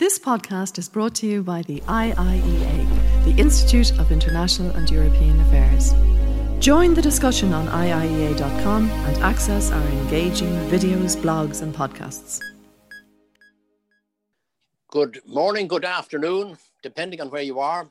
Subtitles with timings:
[0.00, 5.38] This podcast is brought to you by the IIEA, the Institute of International and European
[5.42, 5.92] Affairs.
[6.58, 12.40] Join the discussion on IIEA.com and access our engaging videos, blogs, and podcasts.
[14.88, 17.90] Good morning, good afternoon, depending on where you are.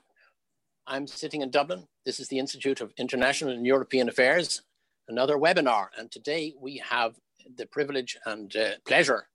[0.88, 1.88] I'm sitting in Dublin.
[2.06, 4.64] This is the Institute of International and European Affairs,
[5.08, 5.90] another webinar.
[5.96, 7.20] And today we have
[7.56, 9.28] the privilege and uh, pleasure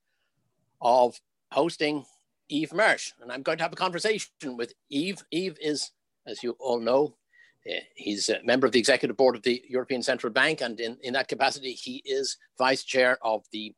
[0.81, 1.21] of
[1.53, 2.03] hosting
[2.49, 3.13] Yves Mersch.
[3.21, 5.23] And I'm going to have a conversation with Yves.
[5.31, 5.91] Yves is,
[6.25, 7.15] as you all know,
[7.67, 10.61] uh, he's a member of the executive board of the European Central Bank.
[10.61, 13.73] And in, in that capacity, he is vice chair of the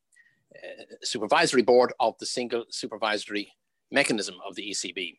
[0.55, 3.53] uh, supervisory board of the single supervisory
[3.91, 5.17] mechanism of the ECB.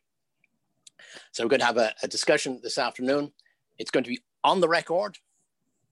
[1.33, 3.33] So we're going to have a, a discussion this afternoon.
[3.79, 5.19] It's going to be on the record.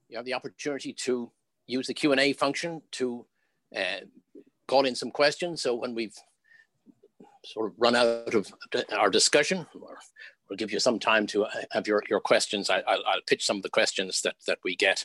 [0.09, 1.31] You have the opportunity to
[1.67, 3.27] use the Q&A function to
[3.75, 4.01] uh,
[4.67, 5.63] call in some questions.
[5.63, 6.15] So when we've
[7.47, 8.53] sort of run out of
[8.97, 9.67] our discussion,
[10.49, 12.71] we'll give you some time to have your, your questions.
[12.71, 15.05] I, will pitch some of the questions that, that we get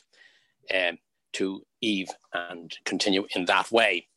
[0.74, 0.98] um,
[1.34, 4.08] to Yves and continue in that way.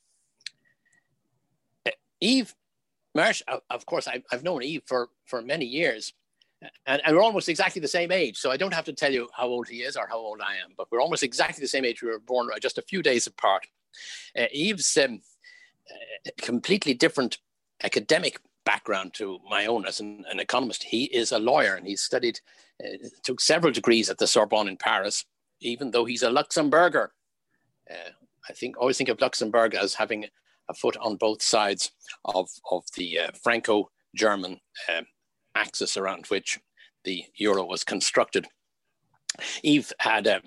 [1.85, 1.91] Uh,
[2.21, 2.53] Yves
[3.13, 6.13] Mersch, of course, I've, known Yves for, for many years.
[6.85, 8.37] And, and, we're almost exactly the same age.
[8.37, 10.55] So I don't have to tell you how old he is or how old I
[10.55, 12.01] am, but we're almost exactly the same age.
[12.01, 13.67] We were born just a few days apart.
[14.37, 15.21] Uh, Yves' um,
[15.89, 17.37] uh, completely different
[17.83, 20.83] academic background to my own as an, an economist.
[20.83, 22.39] He is a lawyer and he studied,
[22.83, 25.25] uh, took several degrees at the Sorbonne in Paris,
[25.61, 27.09] even though he's a Luxembourger.
[27.89, 28.11] Uh,
[28.49, 30.25] I think always think of Luxembourg as having
[30.69, 31.91] a foot on both sides
[32.25, 34.59] of, of the uh, Franco-German
[34.95, 35.05] um,
[35.53, 36.59] axis around which
[37.03, 38.47] the euro was constructed.
[39.63, 40.41] Yves had a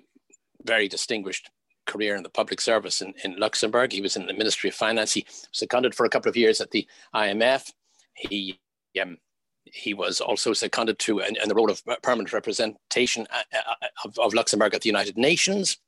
[0.64, 1.50] very distinguished
[1.88, 3.92] career in the public service in, in Luxembourg.
[3.92, 5.14] He was in the Ministry of Finance.
[5.14, 7.72] He was seconded for a couple of years at the IMF.
[8.14, 8.60] He
[9.02, 9.18] um,
[9.64, 14.18] he was also seconded to in, in the role of permanent representation uh, uh, of,
[14.18, 15.78] of, Luxembourg at the United Nations.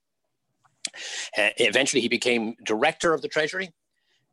[1.39, 3.73] Uh, eventually, he became director of the Treasury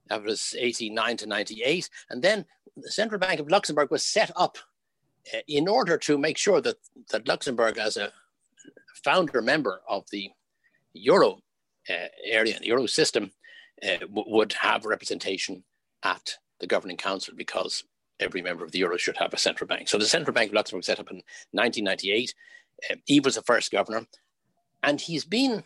[0.10, 1.90] that was 89 to 98.
[2.10, 2.46] And then
[2.76, 4.58] the Central Bank of Luxembourg was set up
[5.34, 6.78] uh, in order to make sure that,
[7.12, 8.12] that Luxembourg, as a
[9.04, 10.30] founder member of the
[10.94, 11.40] Euro
[11.90, 13.32] uh, area, in the Euro system,
[13.84, 15.64] uh, would have representation
[16.04, 17.84] at the governing council because
[18.20, 19.88] every member of the Euro should have a central bank.
[19.88, 21.22] So the Central Bank of Luxembourg set up in
[21.52, 22.34] 1998.
[22.90, 24.06] Uh, he was the first governor,
[24.84, 25.64] and he's been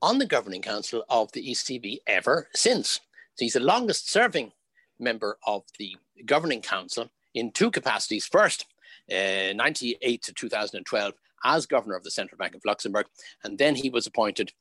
[0.00, 3.00] on the governing council of the ECB ever since.
[3.34, 4.52] So he's the longest serving
[4.98, 8.26] member of the governing council in two capacities.
[8.26, 8.66] First,
[9.10, 11.14] uh, 98 to 2012
[11.44, 13.06] as governor of the Central Bank of Luxembourg,
[13.44, 14.52] and then he was appointed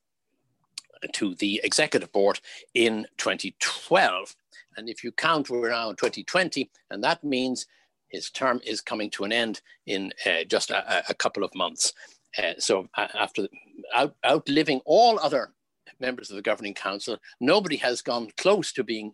[1.14, 2.40] to the executive board
[2.74, 4.36] in 2012.
[4.76, 7.66] And if you count, we're now in 2020, and that means
[8.10, 11.94] his term is coming to an end in uh, just a, a, couple of months.
[12.38, 13.48] Uh, so uh, after
[13.94, 15.52] out, outliving all other
[16.00, 17.18] members of the governing council.
[17.40, 19.14] Nobody has gone close to being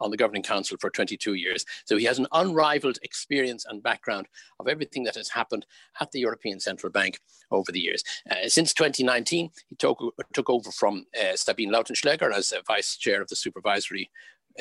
[0.00, 1.64] on the governing council for 22 years.
[1.84, 4.26] So he has an unrivaled experience and background
[4.60, 5.66] of everything that has happened
[6.00, 8.02] at the European Central Bank over the years.
[8.30, 9.98] Uh, since 2019, he took,
[10.32, 14.10] took over from uh, Sabine Lautenschläger as vice chair of the supervisory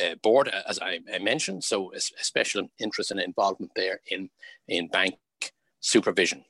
[0.01, 1.63] uh, board, uh, as I, I, mentioned.
[1.63, 4.29] So a, a, special interest and involvement there in,
[4.67, 5.15] in bank
[5.81, 6.45] supervision.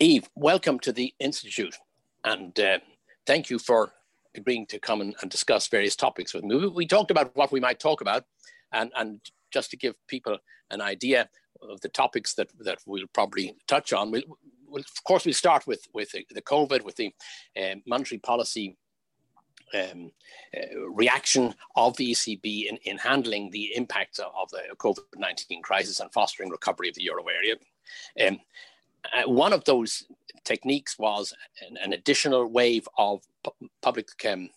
[0.00, 1.76] Yves, welcome to the Institute.
[2.24, 2.78] And uh,
[3.26, 3.92] thank you for
[4.36, 6.66] agreeing to come and, and, discuss various topics with me.
[6.68, 8.24] We, talked about what we might talk about,
[8.72, 9.20] and, and
[9.52, 10.38] just to give people
[10.70, 11.28] an idea
[11.62, 14.22] of the topics that, that we'll probably touch on, we'll,
[14.66, 17.12] we'll of course, we'll start with, with the COVID, with the
[17.60, 18.76] uh, monetary policy
[19.74, 20.12] um,
[20.56, 26.00] uh, reaction of the ECB in, in handling the impacts of the COVID 19 crisis
[26.00, 27.56] and fostering recovery of the euro area.
[28.26, 28.38] Um,
[29.16, 30.04] uh, one of those
[30.46, 31.34] techniques was
[31.68, 34.48] an, an additional wave of pu- public um,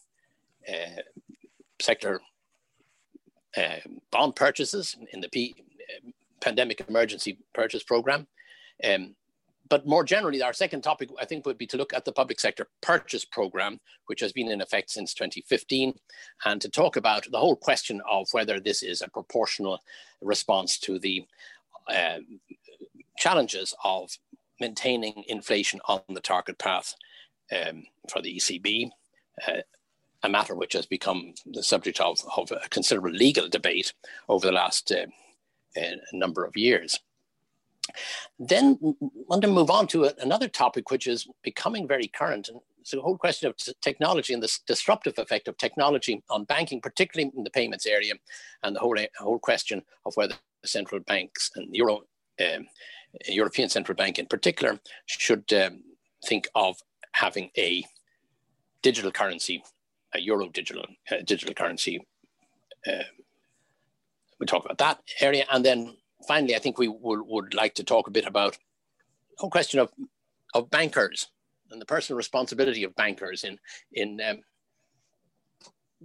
[0.67, 1.01] uh,
[1.81, 2.21] sector
[3.57, 3.77] uh,
[4.11, 8.27] bond purchases in the P- uh, pandemic emergency purchase program.
[8.83, 9.15] Um,
[9.67, 12.39] but more generally, our second topic, I think, would be to look at the public
[12.39, 15.93] sector purchase program, which has been in effect since 2015,
[16.45, 19.79] and to talk about the whole question of whether this is a proportional
[20.21, 21.23] response to the
[21.87, 22.17] uh,
[23.17, 24.09] challenges of
[24.59, 26.95] maintaining inflation on the target path
[27.51, 28.89] um, for the ECB,
[29.47, 29.61] uh,
[30.23, 33.93] a matter which has become the subject of, of a considerable legal debate
[34.27, 35.05] over the last uh,
[35.79, 36.99] uh, number of years.
[38.37, 38.93] Then I
[39.27, 43.01] want to move on to another topic which is becoming very current and it's a
[43.01, 47.49] whole question of technology and the disruptive effect of technology on banking, particularly in the
[47.49, 48.13] payments area,
[48.63, 50.35] and the whole whole question of whether
[50.65, 52.01] central banks and Euro
[52.39, 52.67] um,
[53.27, 55.83] European Central Bank in particular should um,
[56.25, 56.77] think of
[57.13, 57.83] having a
[58.81, 59.63] digital currency,
[60.13, 62.05] a euro digital uh, digital currency.
[62.87, 63.03] Uh,
[64.39, 65.97] we talk about that area, and then
[66.27, 69.79] finally, I think we would, would like to talk a bit about the whole question
[69.79, 69.91] of
[70.53, 71.27] of bankers
[71.71, 73.59] and the personal responsibility of bankers in
[73.93, 74.39] in um,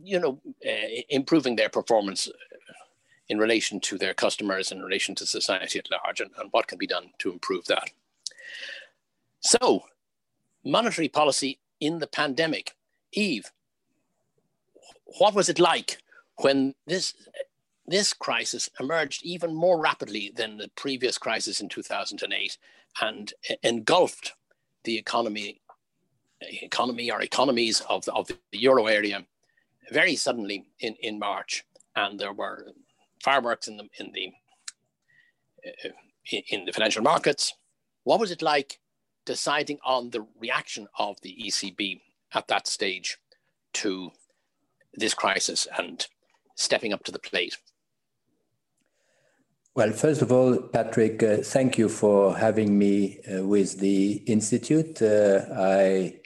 [0.03, 2.29] you know uh, improving their performance
[3.29, 6.79] in relation to their customers in relation to society at large and, and what can
[6.79, 7.91] be done to improve that
[9.41, 9.85] so
[10.65, 12.75] monetary policy in the pandemic
[13.13, 13.51] Yves
[15.19, 15.99] what was it like
[16.37, 17.15] when this
[17.87, 22.59] this crisis emerged even more rapidly than the previous crisis in 2008
[23.03, 23.33] and
[23.63, 24.33] engulfed
[24.85, 25.61] the economy,
[26.41, 29.25] economy or economies of the, of the euro area
[29.91, 31.65] very suddenly in, in March.
[31.97, 32.69] And there were
[33.25, 34.33] fireworks in the, in the,
[35.67, 37.55] uh, in the financial markets.
[38.05, 38.79] What was it like
[39.25, 42.01] deciding on the reaction of the ECB
[42.35, 43.19] at that stage
[43.73, 44.11] to
[44.93, 46.07] this crisis and
[46.57, 47.57] stepping up to the plate?
[49.75, 55.03] Well, first of all, Patrick, uh, thank you for having me uh, with the Institute.
[55.03, 56.21] Uh, I,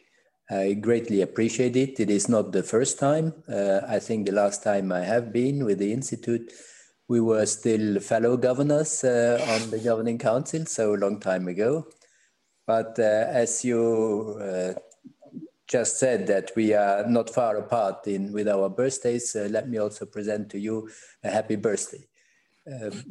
[0.50, 1.98] I greatly appreciate it.
[1.98, 3.32] It is not the first time.
[3.48, 6.52] Uh, I think the last time I have been with the Institute,
[7.08, 11.86] we were still fellow governors uh, on the Governing Council, so a long time ago.
[12.66, 14.74] But uh, as you
[15.66, 20.06] just said that we are not far apart in with our birthdays, let me also
[20.06, 20.88] present to you
[21.24, 22.06] a happy birthday.
[22.70, 23.04] Um,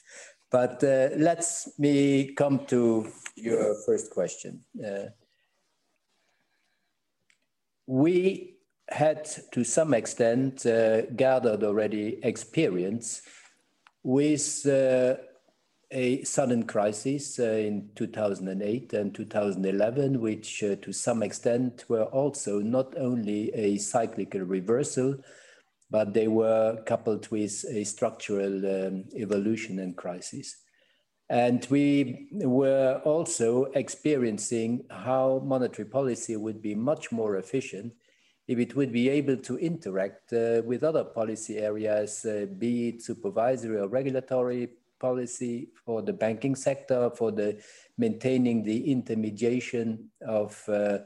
[0.50, 4.64] but uh, let's me come to your first question.
[4.84, 5.06] Uh,
[7.86, 8.56] we
[8.88, 13.22] had to some extent uh, gathered already experience
[14.04, 15.16] with uh,
[15.90, 22.60] a sudden crisis uh, in 2008 and 2011, which uh, to some extent were also
[22.60, 25.16] not only a cyclical reversal,
[25.90, 30.56] but they were coupled with a structural um, evolution and crisis.
[31.30, 37.94] And we were also experiencing how monetary policy would be much more efficient
[38.46, 43.02] if it would be able to interact uh, with other policy areas, uh, be it
[43.02, 44.68] supervisory or regulatory
[45.00, 47.58] policy for the banking sector, for the
[47.96, 50.98] maintaining the intermediation of uh,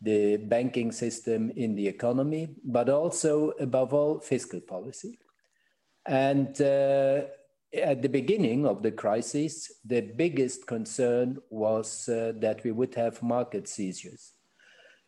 [0.00, 5.18] the banking system in the economy, but also, above all, fiscal policy.
[6.06, 7.22] And uh,
[7.72, 13.22] at the beginning of the crisis, the biggest concern was uh, that we would have
[13.22, 14.32] market seizures.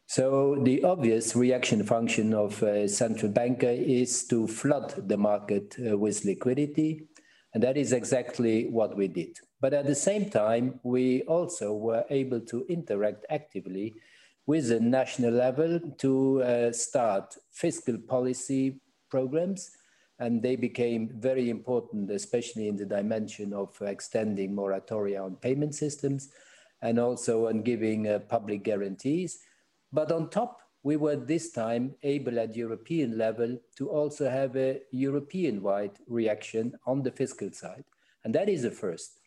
[0.07, 5.97] So the obvious reaction function of a central banker is to flood the market uh,
[5.97, 7.09] with liquidity.
[7.55, 9.39] And that is exactly what we did.
[9.61, 13.95] But at the same time, we also were able to interact actively
[14.47, 19.71] with the national level to uh, start fiscal policy programs.
[20.19, 26.29] And they became very important, especially in the dimension of extending moratoria on payment systems
[26.83, 29.39] and also on giving uh, public guarantees.
[29.95, 34.81] But on top, we were this time able at European level to also have a
[34.91, 37.85] European-wide reaction on the fiscal side.
[38.25, 39.21] And that is a first.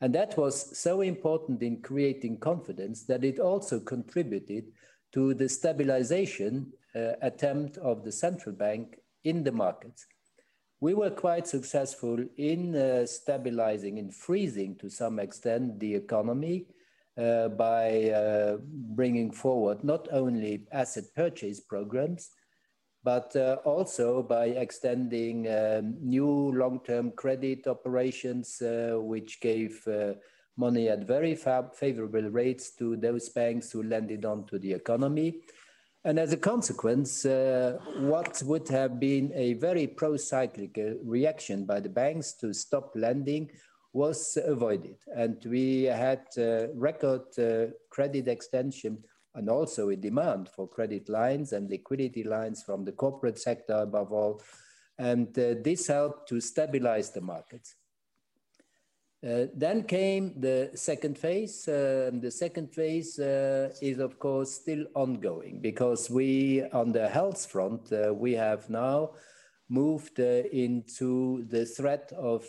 [0.00, 4.66] And that was so important in creating confidence that it also contributed
[5.12, 10.06] to the stabilization uh, attempt of the central bank in the markets.
[10.78, 16.66] We were quite successful in uh, stabilizing, in freezing to some extent the economy
[17.16, 22.30] uh, by uh, bringing forward not only asset purchase programs,
[23.04, 30.14] but uh, also by extending um, new long-term credit operations, uh, which gave uh,
[30.56, 35.42] money at very favorable rates to those banks who lended on to the economy.
[36.04, 42.34] And as a consequence, what would have been a very pro-cyclical reaction by the banks
[42.40, 43.50] to stop lending
[43.94, 44.96] was avoided.
[45.16, 48.98] And we had uh, record uh, credit extension
[49.36, 54.12] and also a demand for credit lines and liquidity lines from the corporate sector above
[54.12, 54.42] all.
[54.98, 57.76] And uh, this helped to stabilize the markets.
[59.24, 61.66] Uh, then came the second phase.
[61.66, 67.46] Uh, the second phase uh, is, of course, still ongoing because we, on the health
[67.46, 69.12] front, we have now
[69.70, 72.44] moved into the threat of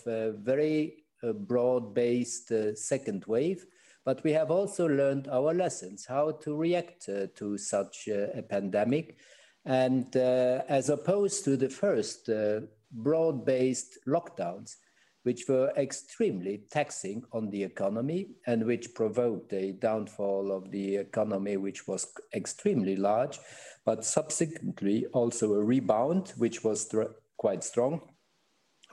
[1.24, 3.66] a broad based second wave
[4.06, 8.44] but we have also learned our lessons, how to react uh, to such uh, a
[8.44, 9.18] pandemic.
[9.66, 14.76] And uh, as opposed to the first uh, broad based lockdowns,
[15.24, 21.58] which were extremely taxing on the economy and which provoked a downfall of the economy,
[21.58, 22.06] which was
[22.36, 23.40] extremely large,
[23.86, 26.94] but subsequently also a rebound, which was
[27.38, 28.02] quite strong,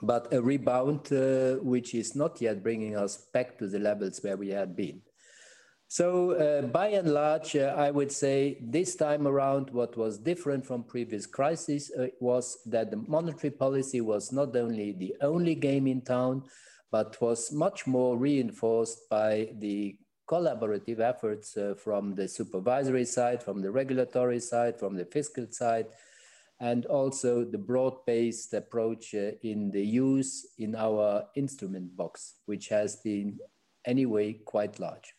[0.03, 4.37] but a rebound uh, which is not yet bringing us back to the levels where
[4.37, 5.01] we had been.
[5.87, 10.65] So uh, by and large, uh, I would say this time around, what was different
[10.65, 15.85] from previous crises uh, was that the monetary policy was not only the only game
[15.85, 16.43] in town,
[16.91, 19.95] but was much more reinforced by the
[20.27, 25.85] collaborative efforts uh, from the supervisory side, from the regulatory side, from the fiscal side,
[26.63, 32.95] and also the broad-based approach uh, in the use in our instrument box, which has
[33.03, 33.37] been
[33.85, 35.13] anyway quite large.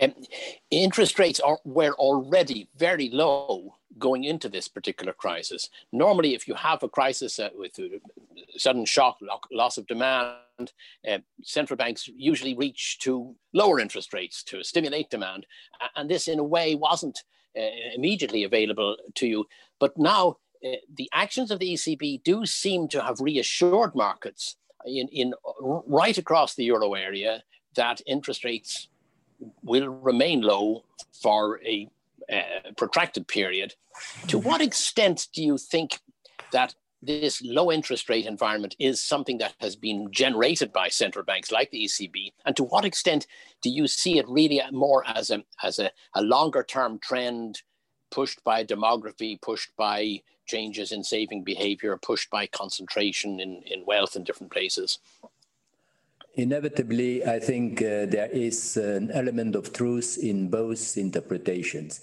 [0.00, 0.14] Um,
[0.70, 5.68] interest rates are, were already very low going into this particular crisis.
[5.92, 8.00] Normally, if you have a crisis uh, with a
[8.56, 9.18] sudden shock,
[9.50, 10.72] loss of demand,
[11.10, 15.46] uh, central banks usually reach to lower interest rates to stimulate demand.
[15.96, 17.22] And this, in a way, wasn't uh,
[17.94, 19.46] immediately available to you.
[19.78, 25.08] But now, uh, the actions of the ECB do seem to have reassured markets in,
[25.08, 25.34] in
[25.86, 27.42] right across the euro area
[27.76, 28.88] that interest rates
[29.62, 30.84] will remain low
[31.22, 31.88] for a
[32.30, 33.74] uh, protracted period.
[34.28, 36.00] To what extent do you think
[36.52, 41.50] that this low interest rate environment is something that has been generated by central banks
[41.50, 42.32] like the ECB?
[42.44, 43.26] And to what extent
[43.62, 47.62] do you see it really more as a, as a, a longer term trend
[48.10, 54.16] pushed by demography, pushed by changes in saving behavior, pushed by concentration in, in wealth
[54.16, 54.98] in different places?
[56.34, 62.00] Inevitably, I think uh, there is an element of truth in both interpretations.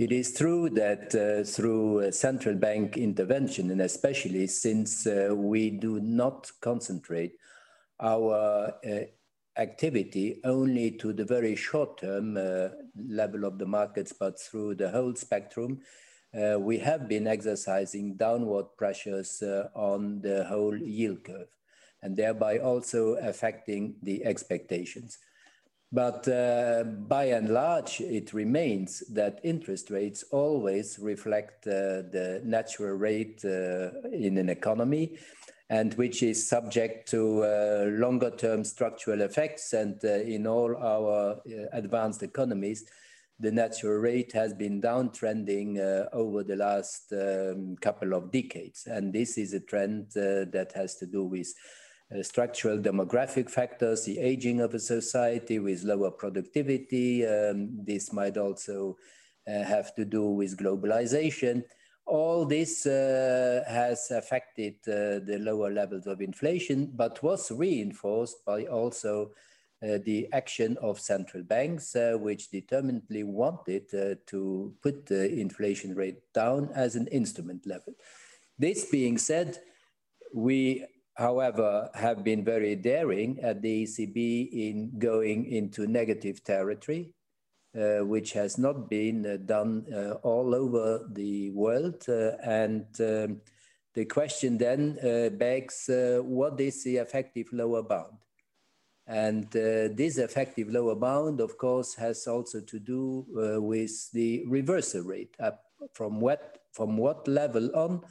[0.00, 6.00] It is true that uh, through central bank intervention, and especially since uh, we do
[6.00, 7.34] not concentrate
[8.00, 9.00] our uh,
[9.58, 14.88] activity only to the very short term uh, level of the markets, but through the
[14.88, 15.82] whole spectrum,
[16.32, 19.42] uh, we have been exercising downward pressures
[19.74, 21.54] on the whole yield curve
[22.00, 25.18] and thereby also affecting the expectations.
[25.92, 32.96] But uh, by and large, it remains that interest rates always reflect uh, the natural
[32.96, 35.18] rate uh, in an economy
[35.68, 39.72] and which is subject to uh, longer term structural effects.
[39.72, 42.84] And uh, in all our uh, advanced economies,
[43.40, 45.78] the natural rate has been downtrending
[46.12, 48.86] over the last um, couple of decades.
[48.86, 51.54] And this is a trend that has to do with
[52.22, 57.26] structural demographic factors, the aging of a society with lower productivity.
[57.26, 58.96] Um, this might also
[59.46, 61.62] uh, have to do with globalization.
[62.06, 68.64] All this uh, has affected uh, the lower levels of inflation, but was reinforced by
[68.64, 69.30] also
[69.82, 73.88] uh, the action of central banks, uh, which determinedly wanted
[74.26, 77.94] to put the inflation rate down as an instrument level.
[78.58, 79.58] This being said,
[80.34, 80.84] we
[81.20, 87.12] however, have been very daring at the ECB in going into negative territory,
[87.78, 92.02] uh, which has not been uh, done uh, all over the world.
[92.08, 93.40] Uh, and um,
[93.94, 98.16] the question then uh, begs uh, what is the effective lower bound?
[99.06, 103.26] And this effective lower bound, of course, has also to do
[103.60, 105.34] with the reversal rate,
[105.94, 108.02] from what, from what level on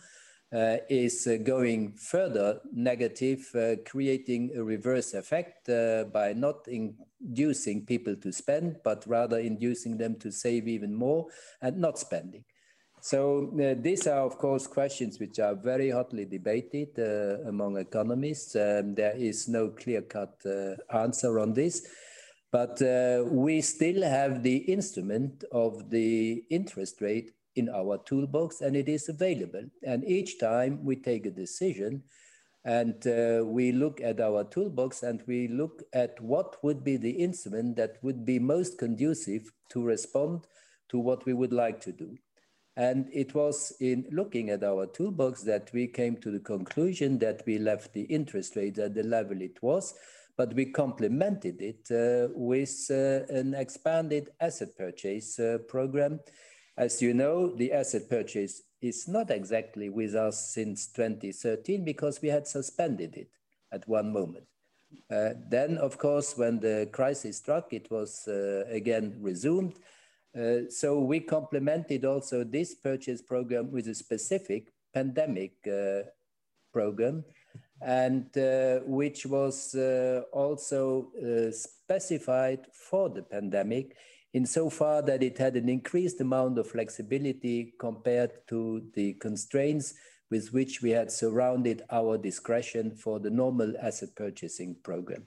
[0.51, 8.15] is uh, going further negative, uh, creating a reverse effect uh, by not inducing people
[8.15, 11.27] to spend, but rather inducing them to save even more
[11.61, 12.43] and not spending.
[13.01, 18.55] So uh, these are, of course, questions which are very hotly debated uh, among economists.
[18.55, 20.43] Um, there is no clear-cut
[20.93, 21.87] answer on this.
[22.51, 22.81] But
[23.29, 29.09] we still have the instrument of the interest rate in our toolbox and it is
[29.09, 29.65] available.
[29.85, 32.03] And each time we take a decision
[32.65, 37.11] and uh, we look at our toolbox and we look at what would be the
[37.11, 40.45] instrument that would be most conducive to respond
[40.89, 42.17] to what we would like to do.
[42.75, 47.43] And it was in looking at our toolbox that we came to the conclusion that
[47.45, 49.93] we left the interest rate at the level it was,
[50.37, 56.19] but we complemented it uh, with uh, an expanded asset purchase uh, program
[56.79, 62.29] as you know, the asset purchase is not exactly with us since 2013 because we
[62.29, 63.29] had suspended it
[63.74, 64.45] at one moment.
[65.12, 69.77] Uh, then, of course, when the crisis struck, it was uh, again resumed.
[70.33, 75.51] Uh, so we complemented also this purchase program with a specific pandemic
[76.71, 77.25] program,
[77.81, 78.29] and
[78.86, 79.75] which was
[80.31, 81.12] also
[81.51, 83.95] specified for the pandemic
[84.33, 89.93] insofar that it had an increased amount of flexibility compared to the constraints
[90.29, 95.25] with which we had surrounded our discretion for the normal asset purchasing program.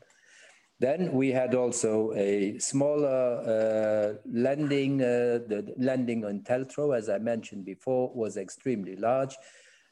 [0.78, 5.00] Then we had also a smaller uh, lending.
[5.00, 9.37] Uh, the lending on TLTRO, as I mentioned before, was extremely large.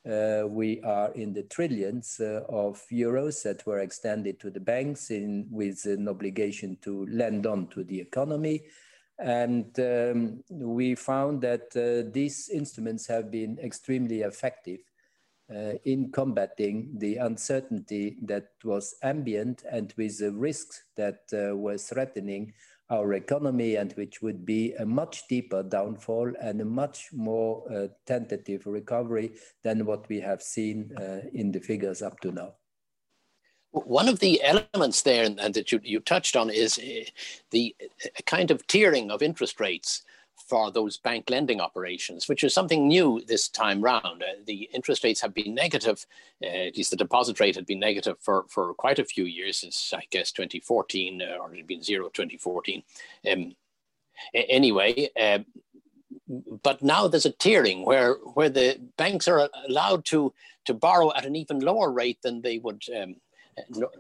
[0.09, 5.11] Uh, we are in the trillions uh, of euros that were extended to the banks
[5.11, 8.63] in, with an obligation to lend on to the economy.
[9.23, 14.81] And um, we found that uh, these instruments have been extremely effective
[15.55, 21.79] uh, in combating the uncertainty that was ambient and with the risks that uh, were
[21.79, 22.53] threatening
[22.89, 27.87] our economy and which would be a much deeper downfall and a much more uh,
[28.07, 32.53] tentative recovery than what we have seen uh, in the figures up to now.
[33.73, 37.09] One of the elements there and that you, you touched on is uh,
[37.51, 37.75] the
[38.27, 40.03] kind of tiering of interest rates
[40.51, 44.23] for those bank lending operations, which is something new this time round.
[44.23, 46.05] Uh, the interest rates have been negative,
[46.43, 49.59] uh, at least the deposit rate had been negative for, for quite a few years
[49.59, 52.83] since, I guess, 2014, uh, or it had been zero 2014.
[53.31, 53.55] Um,
[54.35, 55.09] anyway,
[56.63, 60.33] but now there's a tiering where, where the banks are allowed to,
[60.65, 63.17] to borrow at an even lower rate than they would um,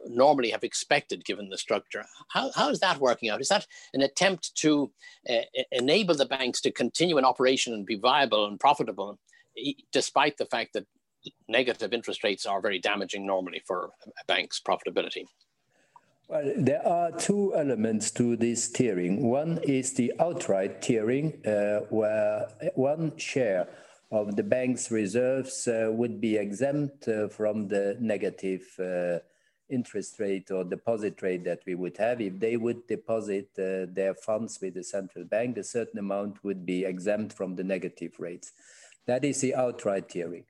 [0.06, 2.04] normally have expected given the structure.
[2.28, 3.40] How, how is that working out?
[3.40, 4.90] Is that an attempt to
[5.28, 5.42] uh,
[5.72, 9.18] enable the banks to continue an operation and be viable and profitable,
[9.92, 10.86] despite the fact that
[11.48, 15.24] negative interest rates are very damaging normally for a bank's profitability?
[16.28, 19.20] Well, there are two elements to this tiering.
[19.20, 23.68] One is the outright tiering, uh, where one share
[24.12, 29.18] of the bank's reserves uh, would be exempt uh, from the negative uh,
[29.70, 34.14] interest rate or deposit rate that we would have, if they would deposit uh, their
[34.14, 38.52] funds with the central bank, a certain amount would be exempt from the negative rates.
[39.06, 40.44] That is the outright tiering.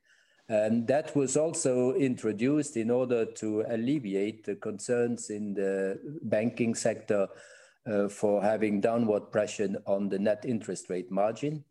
[0.48, 7.28] And that was also introduced in order to alleviate the concerns in the banking sector
[7.87, 11.64] uh, for having downward pressure on the net interest rate margin.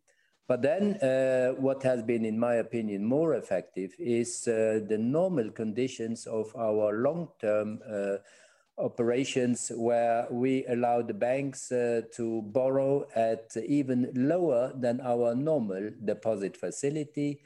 [0.50, 5.52] But then, uh, what has been, in my opinion, more effective is uh, the normal
[5.52, 8.16] conditions of our long term uh,
[8.80, 15.92] operations, where we allow the banks uh, to borrow at even lower than our normal
[16.04, 17.42] deposit facility,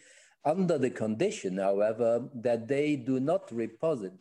[0.46, 4.14] under the condition, however, that they do not reposit,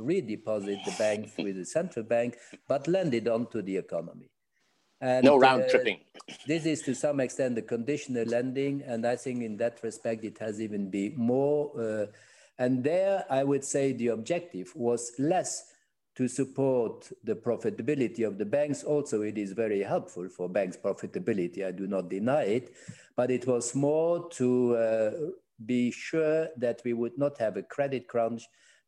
[0.00, 2.36] redeposit the banks with the central bank,
[2.66, 4.30] but lend it on to the economy.
[5.00, 6.00] And, no round uh, tripping.
[6.46, 10.38] This is to some extent the conditional lending, and I think in that respect it
[10.38, 11.70] has even been more.
[11.78, 12.06] Uh,
[12.58, 15.64] and there, I would say the objective was less
[16.16, 18.82] to support the profitability of the banks.
[18.82, 21.64] Also, it is very helpful for banks' profitability.
[21.64, 22.74] I do not deny it,
[23.16, 25.10] but it was more to uh,
[25.66, 28.44] be sure that we would not have a credit crunch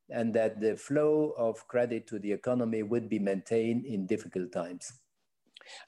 [0.08, 4.90] and that the flow of credit to the economy would be maintained in difficult times.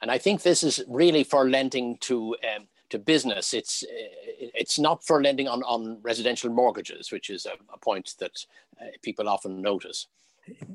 [0.02, 3.54] And I think this is really for lending to um, to business.
[3.54, 8.46] It's it's not for lending on, on residential mortgages, which is a, a point that
[8.80, 10.08] uh, people often notice.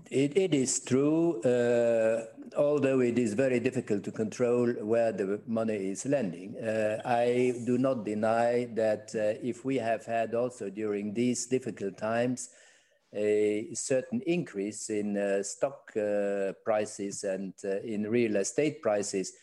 [0.09, 2.25] It, it is true, uh,
[2.57, 6.55] although it is very difficult to control where the money is lending.
[6.57, 11.97] Uh, I do not deny that uh, if we have had also during these difficult
[11.97, 12.49] times
[13.15, 19.33] a certain increase in uh, stock uh, prices and uh, in real estate prices,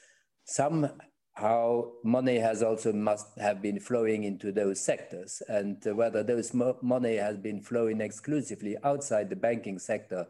[0.45, 5.43] somehow money has also must have been flowing into those sectors.
[5.49, 10.27] And whether those mo money has been flowing exclusively outside the banking sector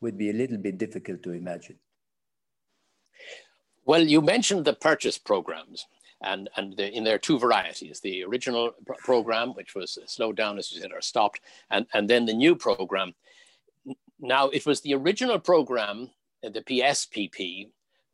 [0.00, 1.78] would be a little bit difficult to imagine.
[3.84, 5.86] Well, you mentioned the purchase programs
[6.22, 10.36] and and the, in there are two varieties: the original pr- program, which was slowed
[10.36, 13.14] down, as you said, or stopped, and and then the new program.
[14.20, 16.10] Now, it was the original program,
[16.44, 17.70] uh, the PSPP,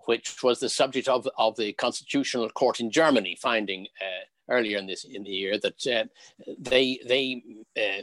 [0.06, 4.86] which was the subject of, of the Constitutional Court in Germany finding uh, earlier in
[4.86, 6.04] this in the year that uh,
[6.58, 7.42] they they
[7.76, 8.02] uh,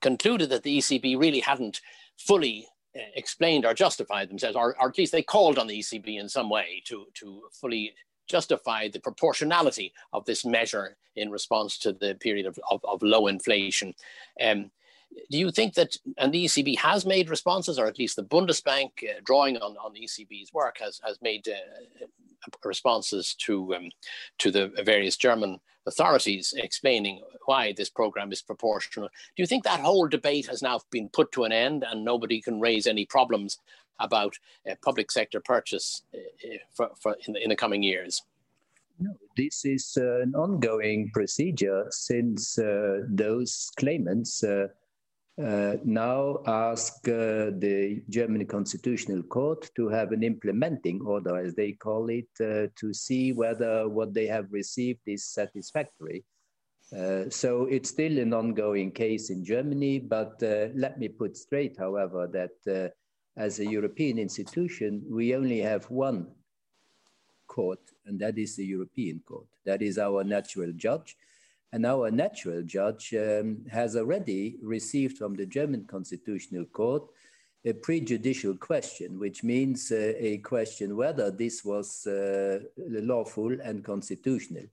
[0.00, 1.80] concluded that the ECB really hadn't
[2.16, 6.18] fully uh, explained or justified themselves, or, or, at least they called on the ECB
[6.18, 7.94] in some way to to fully
[8.28, 13.26] justify the proportionality of this measure in response to the period of, of, of low
[13.26, 13.94] inflation.
[14.40, 14.70] Um,
[15.30, 18.90] do you think that, and the ECB has made responses, or at least the Bundesbank,
[19.02, 22.06] uh, drawing on, on the ECB's work, has, has made uh,
[22.64, 23.90] responses to, um,
[24.38, 29.08] to the various German authorities explaining why this program is proportional.
[29.08, 32.40] Do you think that whole debate has now been put to an end and nobody
[32.40, 33.58] can raise any problems
[33.98, 34.38] about
[34.70, 36.18] uh, public sector purchase uh,
[36.72, 38.22] for, for in, the, in the coming years?
[39.00, 44.68] No, this is uh, an ongoing procedure since uh, those claimants uh,
[45.42, 51.72] uh now ask uh, the German Constitutional Court to have an implementing order, as they
[51.72, 56.24] call it, uh, to see whether what they have received is satisfactory.
[57.30, 60.34] so it's still an ongoing case in Germany, but
[60.74, 62.92] let me put straight, however, that
[63.36, 66.26] as a European institution, we only have one
[67.46, 69.46] court, and that is the European Court.
[69.64, 71.16] That is our natural judge.
[71.72, 77.02] And our natural judge um, has already received from the German Constitutional Court
[77.64, 84.64] a prejudicial question, which means uh, a question whether this was uh, lawful and constitutional.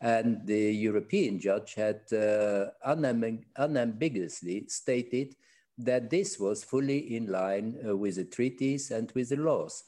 [0.00, 5.34] And the European judge had uh, unam unambiguously stated
[5.78, 9.84] that this was fully in line uh, with the treaties and with the laws.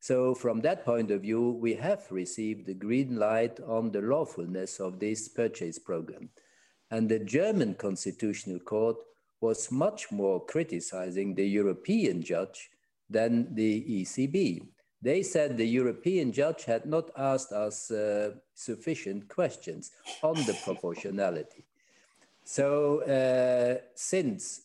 [0.00, 4.80] So from that point of view, we have received the green light on the lawfulness
[4.80, 6.30] of this purchase program.
[6.90, 8.96] And the German Constitutional Court
[9.40, 12.70] was much more criticizing the European judge
[13.10, 14.68] than the ECB.
[15.00, 21.64] They said the European judge had not asked us uh, sufficient questions on the proportionality.
[22.44, 24.62] So, uh, since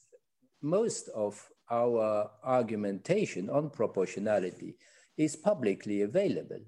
[0.62, 4.76] most of our argumentation on proportionality
[5.18, 6.60] is publicly available.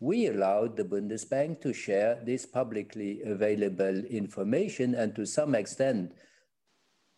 [0.00, 6.12] We allowed the Bundesbank to share this publicly available information and to some extent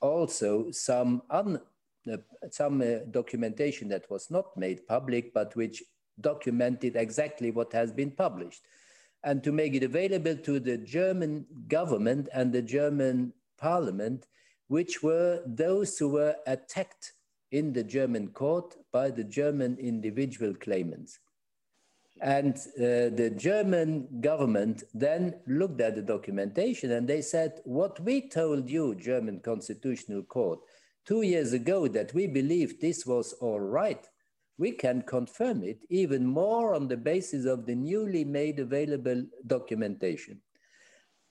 [0.00, 1.60] also some, un,
[2.12, 2.16] uh,
[2.50, 5.82] some uh, documentation that was not made public but which
[6.20, 8.62] documented exactly what has been published
[9.24, 14.26] and to make it available to the German government and the German parliament,
[14.68, 17.14] which were those who were attacked
[17.50, 21.18] in the German court by the German individual claimants.
[22.20, 28.28] And uh, the German government then looked at the documentation and they said, What we
[28.28, 30.58] told you, German Constitutional Court,
[31.06, 34.04] two years ago that we believed this was all right,
[34.58, 40.40] we can confirm it even more on the basis of the newly made available documentation.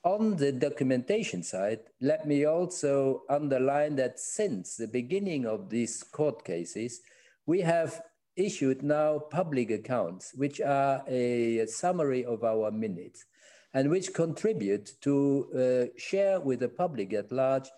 [0.08, 6.46] On the documentation side, let me also underline that since the beginning of these court
[6.46, 7.02] cases,
[7.46, 8.02] we have
[8.38, 13.26] issued now public accounts, which are a summary of our minutes
[13.74, 17.70] and which contribute to uh, share with the public at large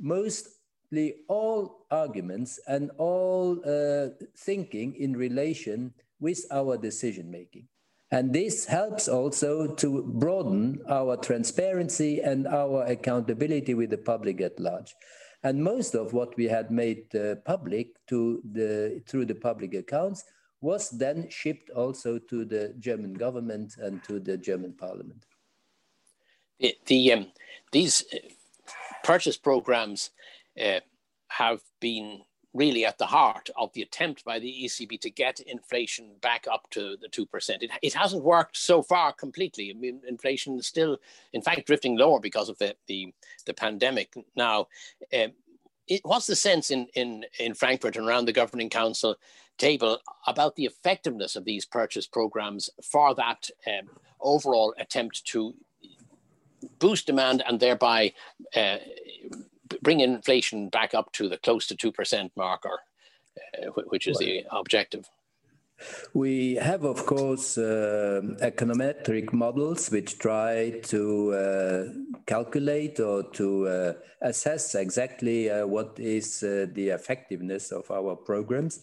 [0.00, 7.66] mostly all arguments and all uh, thinking in relation with our decision making.
[8.10, 14.60] And this helps also to broaden our transparency and our accountability with the public at
[14.60, 14.94] large.
[15.42, 20.24] And most of what we had made uh, public to the, through the public accounts
[20.60, 25.26] was then shipped also to the German government and to the German parliament.
[26.58, 27.26] The, the um,
[27.72, 28.18] these uh,
[29.04, 30.10] purchase programs
[30.60, 30.80] uh,
[31.28, 32.22] have been
[32.56, 36.68] really at the heart of the attempt by the ECB to get inflation back up
[36.70, 37.62] to the 2%.
[37.62, 39.70] It, it hasn't worked so far completely.
[39.70, 40.98] I mean, inflation is still,
[41.32, 43.12] in fact, drifting lower because of the, the,
[43.44, 44.14] the pandemic.
[44.34, 44.68] Now,
[45.14, 45.32] um,
[45.86, 49.16] it, what's the sense in, in, in Frankfurt and around the governing council
[49.58, 53.88] table about the effectiveness of these purchase programs for that um,
[54.20, 55.54] overall attempt to
[56.78, 58.12] boost demand and thereby
[58.54, 58.76] uh,
[59.82, 62.80] bring inflation back up to the close to 2% marker,
[63.38, 65.08] uh, which is the objective.
[66.14, 71.84] We have, of course, uh, econometric models which try to uh,
[72.26, 78.80] calculate or to uh, assess exactly uh, what is uh, the effectiveness of our programs.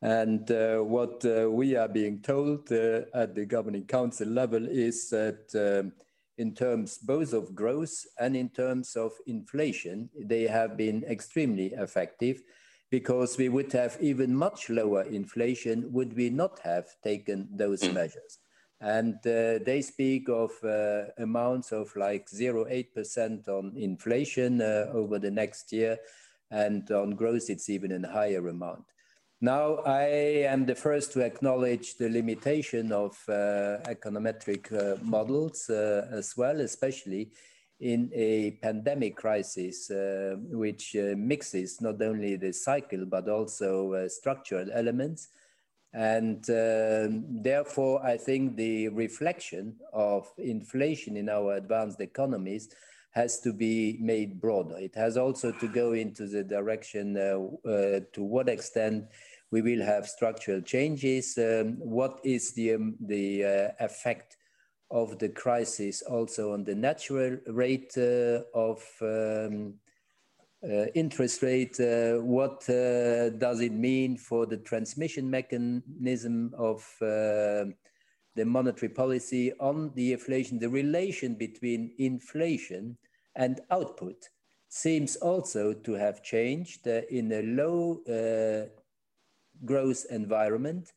[0.00, 5.92] And uh, what we are being told at the governing council level is that um,
[6.38, 12.42] in terms both of growth and in terms of inflation, they have been extremely effective
[12.90, 17.94] because we would have even much lower inflation would we not have taken those mm.
[17.94, 18.38] measures.
[18.82, 25.30] And uh, they speak of uh, amounts of like 0.8% on inflation uh, over the
[25.30, 25.98] next year.
[26.50, 28.84] And on growth, it's even a higher amount.
[29.44, 30.04] Now, I
[30.46, 36.60] am the first to acknowledge the limitation of uh, econometric uh, models uh, as well,
[36.60, 37.32] especially
[37.80, 44.08] in a pandemic crisis, uh, which uh, mixes not only the cycle but also uh,
[44.08, 45.30] structural elements.
[45.92, 52.68] And therefore, I think the reflection of inflation in our advanced economies
[53.10, 54.78] has to be made broader.
[54.78, 59.04] It has also to go into the direction to what extent
[59.52, 61.38] we will have structural changes.
[61.38, 64.36] Um, what is the, um, the uh, effect
[64.90, 69.74] of the crisis also on the natural rate uh, of um,
[70.64, 71.78] uh, interest rate?
[71.78, 76.84] Uh, what does it mean for the transmission mechanism of
[78.34, 82.96] the monetary policy on the inflation, the relation between inflation
[83.36, 84.28] and output
[84.68, 88.81] seems also to have changed uh, in a low uh,
[89.64, 90.92] growth environment.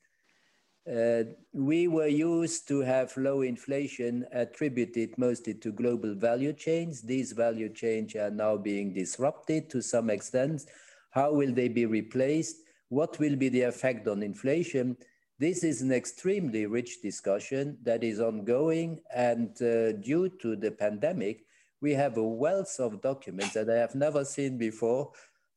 [0.88, 7.02] Uh, we were used to have low inflation attributed mostly to global value chains.
[7.02, 10.62] These value chains are now being disrupted to some extent.
[11.10, 12.58] How will they be replaced?
[12.90, 14.96] What will be the effect on inflation?
[15.40, 21.46] This is an extremely rich discussion that is ongoing and uh, due to the pandemic,
[21.82, 25.12] we have a wealth of documents that I have never seen before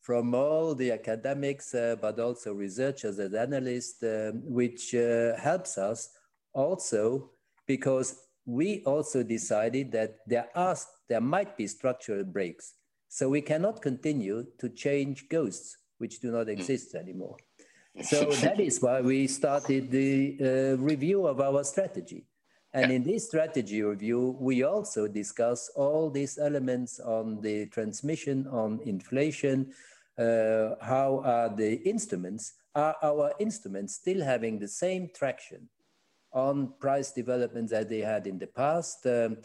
[0.08, 6.08] from all the academics, uh, but also researchers and analysts, um, which uh, helps us
[6.54, 7.28] also
[7.66, 8.16] because
[8.46, 10.74] we also decided that there are
[11.10, 12.72] there might be structural breaks.
[13.10, 16.56] So we cannot continue to change ghosts which do not hmm.
[16.56, 17.36] exist anymore.
[18.02, 22.24] So that is why we started the uh, review of our strategy.
[22.72, 22.96] And yeah.
[22.96, 29.72] in this strategy review, we also discuss all these elements on the transmission, on inflation,
[30.18, 35.68] uh, how are the instruments, are our instruments still having the same traction
[36.32, 39.06] on price developments that they had in the past?
[39.06, 39.38] Um,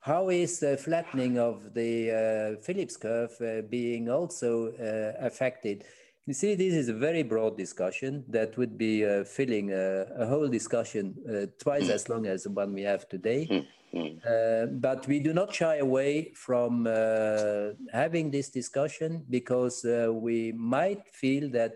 [0.00, 2.10] how is the flattening of the
[2.58, 5.84] uh, Phillips curve uh, being also uh, affected?
[6.26, 10.26] You see, this is a very broad discussion that would be uh, filling a, a,
[10.26, 13.66] whole discussion uh, twice as long as the one we have today.
[13.94, 20.52] Uh, but we do not shy away from uh, having this discussion because uh, we
[20.52, 21.74] might feel that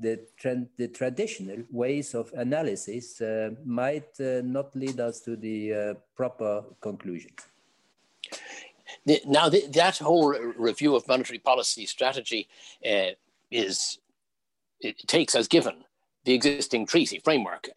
[0.00, 0.24] the,
[0.76, 7.40] the traditional ways of analysis uh, might not lead us to the proper conclusions.
[9.26, 12.48] Now, that whole review of monetary policy strategy
[13.50, 13.98] is
[14.80, 15.84] it takes as given
[16.24, 17.68] the existing treaty framework.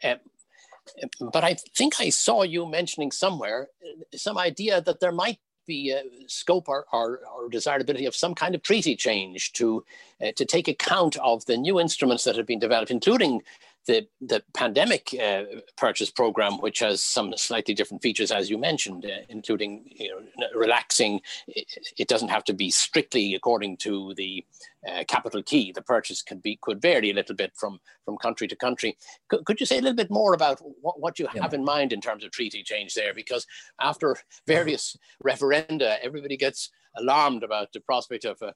[1.02, 5.40] Uh, but I think I saw you mentioning somewhere uh, some idea that there might
[5.68, 9.86] be a scope or, or, or desirability of some kind of treaty change to
[10.22, 13.42] uh, to take account of the new instruments that have been developed, including
[13.88, 15.44] the, the pandemic uh,
[15.76, 20.48] purchase program, which has some slightly different features, as you mentioned, uh, including you know,
[20.56, 21.22] relaxing.
[21.48, 21.68] It,
[21.98, 24.46] it, doesn't have to be strictly according to the
[24.88, 25.72] uh, capital key.
[25.72, 28.98] The purchase could be could vary a little bit from from country to country.
[29.30, 31.42] Could, could you say a little bit more about what, what you yeah.
[31.42, 33.14] have in mind in terms of treaty change there?
[33.14, 33.48] Because
[33.80, 34.16] after
[34.46, 38.54] various referenda, everybody gets alarmed about the prospect of a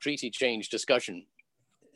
[0.00, 1.26] treaty change discussion.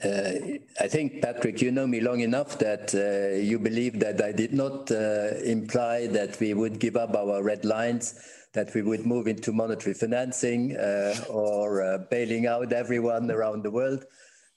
[0.03, 4.31] Uh, I think, Patrick, you know me long enough that uh, you believe that I
[4.31, 8.21] did not uh, imply that we would give up our red lines,
[8.53, 13.73] that we would move into monetary financing uh, or uh, bailing out everyone around the
[13.73, 14.05] world.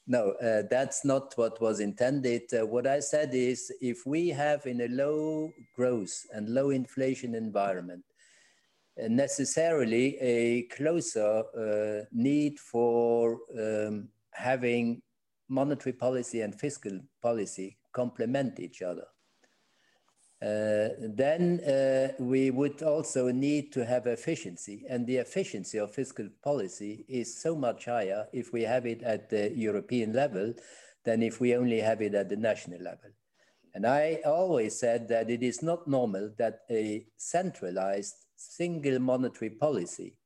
[0.06, 2.44] No, uh, that's not what was intended.
[2.52, 8.04] what I said is if we have in a low growth and low inflation environment,
[8.98, 15.02] necessarily a closer need for um, having
[15.52, 19.06] monetary policy and fiscal policy complement each other.
[20.42, 26.28] Uh, then uh, we would also need to have efficiency, and the efficiency of fiscal
[26.44, 30.52] policy is so much higher if we have it at the European level
[31.06, 33.12] than if we only have it at the national level.
[33.76, 40.18] And I always said that it is not normal that a centralized single monetary policy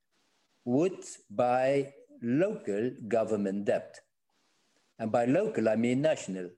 [0.64, 4.00] would buy local government debt
[5.00, 6.50] and by local, I mean national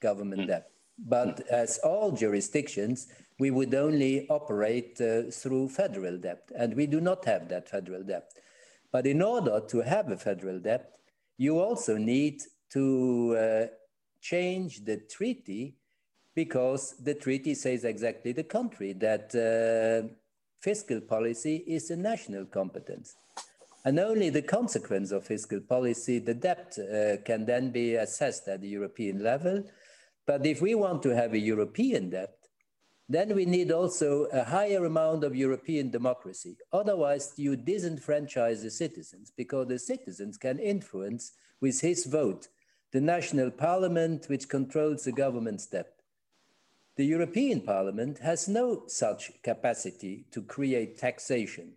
[0.00, 0.46] government mm.
[0.48, 0.70] debt.
[0.98, 1.48] But mm.
[1.48, 7.24] as all jurisdictions, we would only operate uh, through federal debt, and we do not
[7.26, 8.30] have that federal debt.
[8.92, 10.92] But in order to have a federal debt,
[11.36, 13.66] you also need to uh,
[14.20, 15.76] change the treaty
[16.34, 20.08] because the treaty says exactly the contrary that uh,
[20.60, 23.16] fiscal policy is a national competence.
[23.86, 28.60] And only the consequence of fiscal policy, the debt, uh, can then be assessed at
[28.60, 29.62] the European level.
[30.26, 32.34] But if we want to have a European debt,
[33.08, 36.56] then we need also a higher amount of European democracy.
[36.72, 42.48] Otherwise, you disenfranchise the citizens because the citizens can influence with his vote
[42.92, 45.92] the national parliament, which controls the government's debt.
[46.96, 51.74] The European Parliament has no such capacity to create taxation.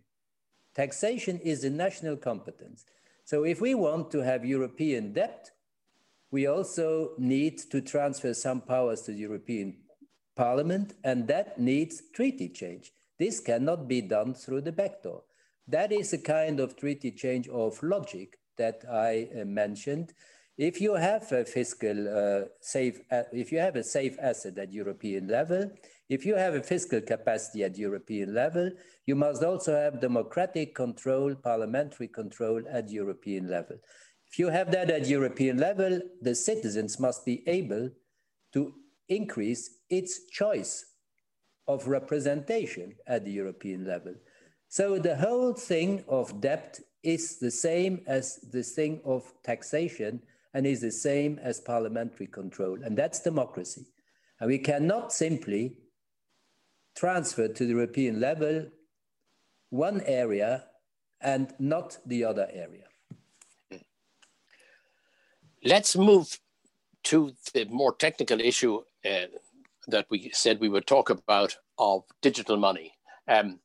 [0.74, 2.84] Taxation is a national competence.
[3.24, 5.50] So if we want to have European debt,
[6.30, 9.76] we also need to transfer some powers to the European
[10.36, 12.92] Parliament, and that needs treaty change.
[13.18, 15.22] This cannot be done through the back door.
[15.68, 20.12] That is a kind of treaty change of logic that I uh, mentioned.
[20.56, 24.72] If you have a fiscal uh, safe, uh, if you have a safe asset at
[24.72, 25.70] European level,
[26.10, 28.72] if you have a fiscal capacity at European level,
[29.06, 33.76] you must also have democratic control, parliamentary control at European level.
[34.28, 37.90] If you have that at European level, the citizens must be able
[38.54, 38.74] to
[39.08, 40.84] increase its choice
[41.68, 44.14] of representation at the European level.
[44.68, 50.22] So the whole thing of debt is the same as the thing of taxation
[50.54, 53.86] and is the same as parliamentary control, and that's democracy.
[54.40, 55.76] And we cannot simply
[57.00, 58.66] transfer to the European level
[59.70, 60.64] one area
[61.22, 62.84] and not the other area.
[65.64, 66.38] Let's move
[67.04, 69.26] to the more technical issue uh,
[69.88, 72.92] that we said we would talk about of digital money.
[73.26, 73.60] Um,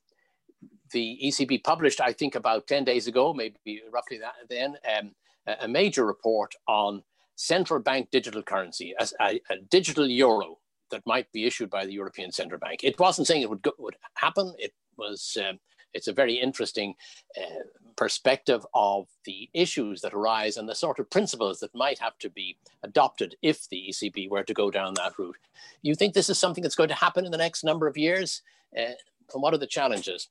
[0.91, 5.12] the ECB published, I think, about 10 days ago, maybe roughly that then, um,
[5.60, 7.04] a major report on
[7.36, 10.60] central bank digital currency, a, a, digital euro
[10.91, 12.84] that might be issued by the European Central Bank.
[12.84, 14.54] It wasn't saying it would, go, would happen.
[14.58, 15.60] It was um,
[15.95, 16.95] it's a very interesting
[17.38, 17.63] uh,
[17.95, 22.30] perspective of the issues that arise and the sort of principles that might have to
[22.30, 25.38] be adopted if the ECB were to go down that route.
[25.82, 28.41] You think this is something that's going to happen in the next number of years?
[28.78, 28.91] Uh,
[29.34, 30.30] and what are the challenges?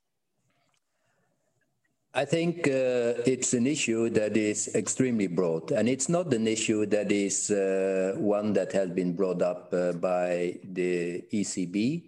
[2.16, 6.86] I think uh, it's an issue that is extremely broad, and it's not an issue
[6.86, 12.04] that is uh, one that has been brought up uh, by the ECB.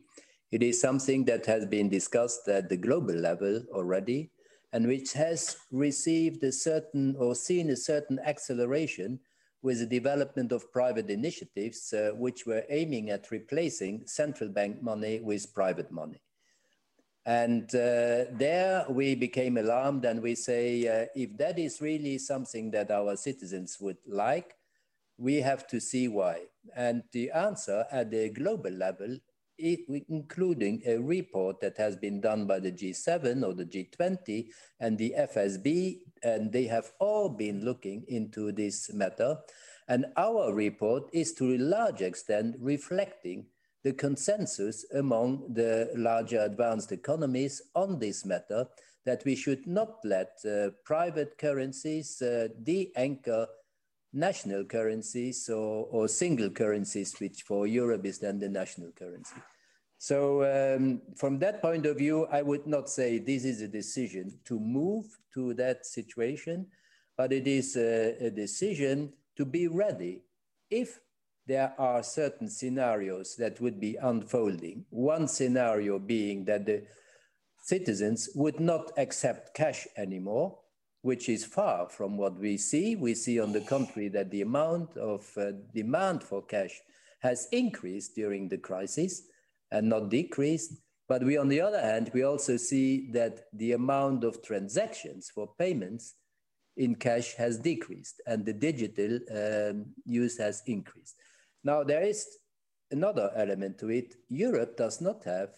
[0.53, 4.31] It is something that has been discussed at the global level already
[4.73, 9.19] and which has received a certain or seen a certain acceleration
[9.63, 15.19] with the development of private initiatives uh, which were aiming at replacing central bank money
[15.21, 16.21] with private money.
[17.27, 22.71] And uh, there we became alarmed and we say, uh, if that is really something
[22.71, 24.55] that our citizens would like,
[25.19, 26.43] we have to see why.
[26.77, 29.19] And the answer at the global level
[29.59, 34.49] including a report that has been done by the G7 or the G20
[34.81, 39.39] and the FSB, and they have all been looking into this matter.
[39.89, 43.47] And our report is to a large extent reflecting
[43.87, 48.67] the consensus among the larger advanced economies on this matter
[49.05, 53.47] that we should not let uh, private currencies uh, de-anchor
[54.13, 59.41] national currencies or, or single currencies, which for Europe is then the national currency.
[59.99, 64.41] So um, from that point of view, I would not say this is a decision
[64.47, 66.67] to move to that situation,
[67.17, 70.23] but it is a, a decision to be ready
[70.71, 70.99] if
[71.47, 74.85] there are certain scenarios that would be unfolding.
[74.91, 76.85] One scenario being that the
[77.63, 80.59] citizens would not accept cash anymore,
[81.03, 82.97] which is far from what we see.
[82.97, 86.81] We see on the contrary that the amount of uh, demand for cash
[87.21, 89.23] has increased during the crisis
[89.71, 90.75] and not decreased.
[91.09, 95.49] But we, on the other hand, we also see that the amount of transactions for
[95.59, 96.15] payments
[96.77, 101.15] in cash has decreased and the digital um, use has increased.
[101.71, 102.27] Now, there is
[102.91, 104.15] another element to it.
[104.29, 105.51] Europe does not have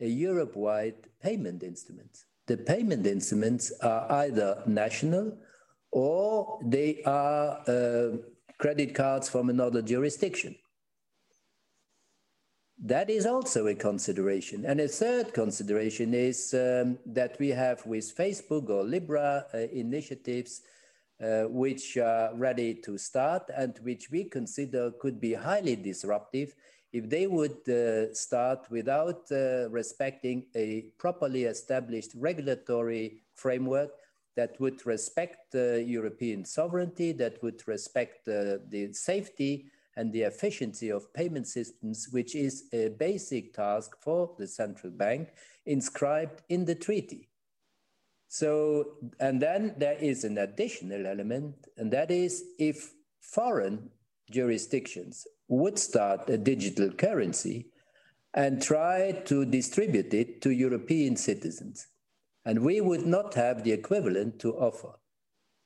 [0.00, 2.12] a Europe wide payment instrument
[2.48, 5.36] the payment instruments are either national
[5.92, 8.16] or they are uh,
[8.58, 10.56] credit cards from another jurisdiction.
[12.80, 14.64] That is also a consideration.
[14.64, 20.62] And a third consideration is um, that we have with Facebook or Libra uh, initiatives
[21.22, 26.54] uh, which are ready to start and which we consider could be highly disruptive
[26.92, 33.90] if they would uh, start without uh, respecting a properly established regulatory framework
[34.36, 39.66] that would respect uh, European sovereignty, that would respect uh, the safety
[39.96, 45.30] and the efficiency of payment systems, which is a basic task for the central bank
[45.66, 47.28] inscribed in the treaty.
[48.28, 53.90] So, and then there is an additional element, and that is if foreign
[54.30, 57.66] jurisdictions would start a digital currency,
[58.34, 61.88] and try to distribute it to European citizens.
[62.44, 64.92] And we would not have the equivalent to offer.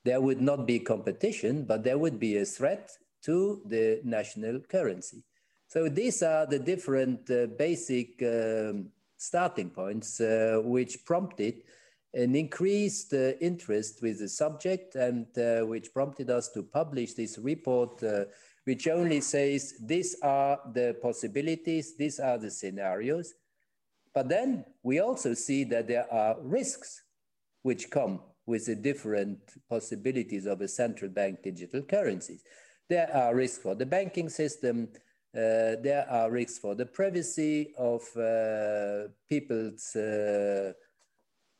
[0.05, 2.91] There would not be competition, but there would be a threat
[3.23, 5.23] to the national currency.
[5.67, 11.63] So these are the different uh, basic um, starting points uh, which prompted
[12.13, 17.37] an increased uh, interest with the subject and uh, which prompted us to publish this
[17.37, 18.25] report uh,
[18.65, 23.33] which only says these are the possibilities, these are the scenarios.
[24.13, 27.03] But then we also see that there are risks
[27.63, 29.39] which come with the different
[29.69, 32.43] possibilities of a central bank digital currencies.
[32.89, 34.89] There are risks for the banking system,
[35.35, 40.73] uh, there are risks for the privacy of uh, people's uh,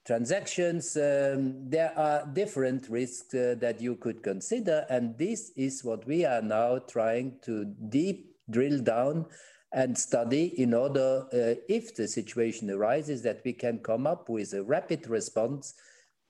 [0.06, 0.97] transactions.
[0.97, 6.26] Um, there are different risks uh, that you could consider, and this is what we
[6.26, 9.26] are now trying to deep drill down
[9.74, 14.54] and study in order, uh, if the situation arises, that we can come up with
[14.54, 15.74] a rapid response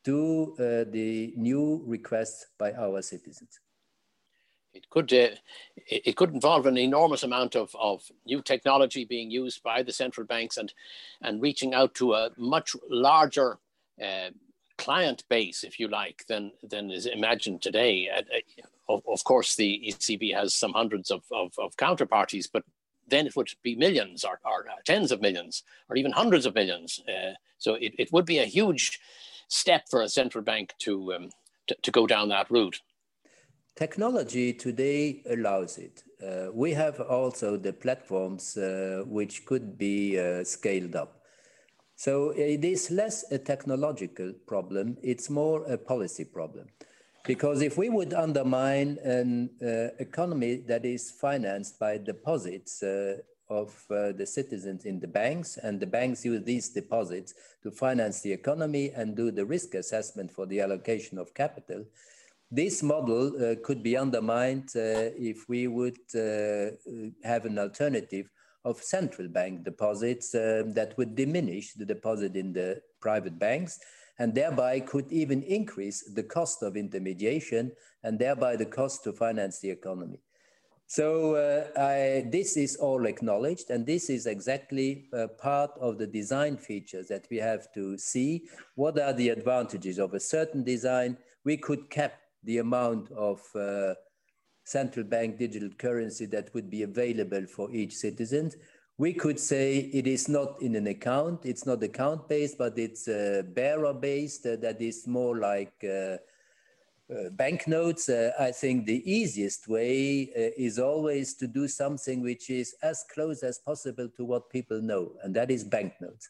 [0.06, 3.60] to uh, the new requests by our citizens.
[4.74, 5.30] It could, uh,
[5.88, 10.26] it could involve an enormous amount of, of new technology being used by the central
[10.26, 10.74] banks and,
[11.22, 13.60] and reaching out to a much larger
[14.04, 14.30] uh,
[14.78, 18.10] client base, if you like, than, than is imagined today.
[18.10, 18.22] Uh,
[18.90, 22.64] of, of, course, the ECB has some hundreds of, of, of counterparties, but
[23.08, 26.56] then it would be millions or, or uh, tens of millions or even hundreds of
[26.56, 27.00] millions.
[27.08, 29.00] Uh, so it, it would be a huge
[29.48, 31.30] step for a central bank to, um,
[31.68, 32.82] to, to, go down that route.
[33.76, 36.04] Technology today allows it.
[36.24, 41.24] Uh, we have also the platforms uh, which could be uh, scaled up.
[41.96, 46.68] So it is less a technological problem, it's more a policy problem.
[47.26, 53.18] Because if we would undermine an uh, economy that is financed by deposits uh,
[53.50, 58.22] of uh, the citizens in the banks, and the banks use these deposits to finance
[58.22, 61.86] the economy and do the risk assessment for the allocation of capital,
[62.54, 66.70] this model uh, could be undermined uh, if we would uh,
[67.24, 68.30] have an alternative
[68.64, 73.80] of central bank deposits that would diminish the deposit in the private banks
[74.20, 77.72] and thereby could even increase the cost of intermediation
[78.04, 80.20] and thereby the cost to finance the economy.
[80.86, 86.06] So uh, I, this is all acknowledged, and this is exactly uh, part of the
[86.06, 88.44] design features that we have to see.
[88.76, 91.18] What are the advantages of a certain design?
[91.46, 92.14] We could cap
[92.44, 93.94] the amount of uh,
[94.64, 98.52] central bank digital currency that would be available for each citizen.
[98.98, 103.08] We could say it is not in an account, it's not account based, but it's
[103.08, 106.18] uh, bearer based, uh, that is more like uh,
[107.12, 108.08] uh banknotes.
[108.08, 113.04] Uh, I think the easiest way uh, is always to do something which is as
[113.14, 116.30] close as possible to what people know, and that is banknotes.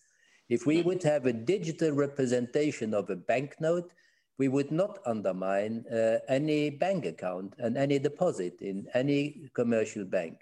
[0.49, 3.91] If we would have a digital representation of a banknote,
[4.37, 10.39] we would not undermine uh, any bank account and any deposit in any commercial bank.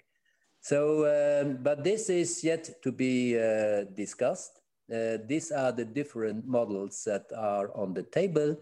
[0.60, 4.60] So, um, but this is yet to be uh, discussed.
[4.92, 8.56] Uh, these are the different models that are on the table,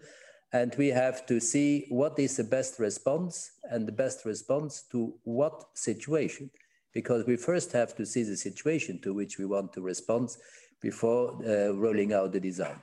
[0.51, 5.13] and we have to see what is the best response and the best response to
[5.23, 6.49] what situation,
[6.93, 10.35] because we first have to see the situation to which we want to respond
[10.81, 12.79] before uh, rolling out the design.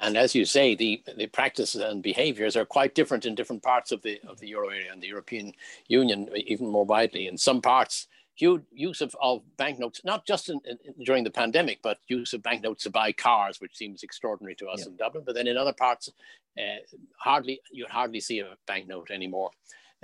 [0.00, 3.90] And as you say, the, the practices and behaviors are quite different in different parts
[3.90, 5.52] of the of the euro area and the European
[5.88, 7.26] Union, even more widely.
[7.26, 11.80] In some parts, huge use of, of banknotes, not just in, in, during the pandemic,
[11.82, 14.86] but use of banknotes to buy cars, which seems extraordinary to us yeah.
[14.86, 15.24] in Dublin.
[15.26, 16.08] But then in other parts,
[16.56, 16.78] uh,
[17.16, 19.50] hardly you hardly see a banknote anymore.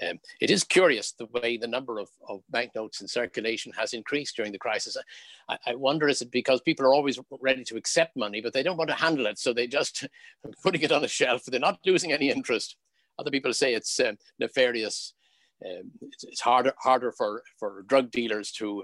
[0.02, 4.34] Um, it is curious the way the number of, of banknotes in circulation has increased
[4.34, 4.96] during the crisis.
[5.48, 8.64] I, I, wonder is it because people are always ready to accept money, but they
[8.64, 10.06] don't want to handle it, so they just
[10.62, 11.44] putting it on a shelf.
[11.44, 12.76] They're not losing any interest.
[13.18, 15.14] Other people say it's um, nefarious.
[15.64, 18.82] Um, it's, it's, harder harder for for drug dealers to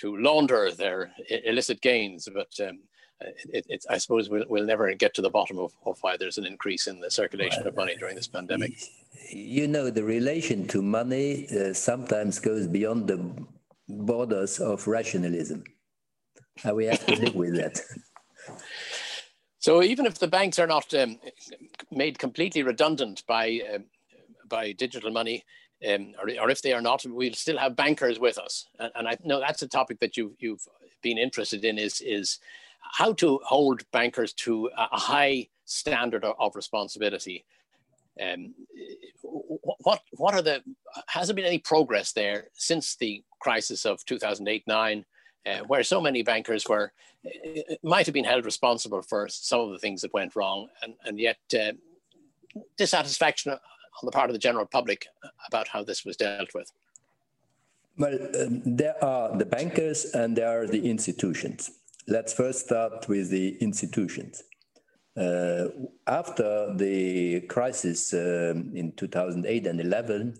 [0.00, 2.80] to launder their illicit gains, but um,
[3.20, 6.38] it, it, I suppose we'll, we'll never get to the bottom of, of why there's
[6.38, 8.72] an increase in the circulation of money during this pandemic
[9.28, 13.46] you know, the relation to money uh, sometimes goes beyond the
[13.88, 15.64] borders of rationalism.
[16.64, 17.80] And we have to live with that.
[19.62, 21.20] So even if the banks are not um,
[21.90, 23.80] made completely redundant by uh,
[24.48, 25.44] by digital money,
[25.86, 28.64] um, or, or, if they are not, we'll still have bankers with us.
[28.78, 30.66] And, and I know that's a topic that you've you've
[31.02, 32.38] been interested in is, is
[32.92, 37.44] how to hold bankers to a high standard of, responsibility.
[38.20, 38.54] Um,
[39.22, 40.62] what what are the
[41.06, 45.04] has there been any progress there since the crisis of 2008 9
[45.46, 46.92] uh, where so many bankers were
[47.82, 51.18] might have been held responsible for some of the things that went wrong, and, and
[51.18, 51.72] yet uh,
[52.76, 53.58] dissatisfaction on
[54.04, 55.06] the part of the general public
[55.46, 56.70] about how this was dealt with.
[57.98, 61.70] Well, um, there are the bankers and there are the institutions.
[62.08, 64.42] Let's first start with the institutions.
[65.16, 65.66] Uh,
[66.06, 70.34] after the crisis um, in 2008 and 11,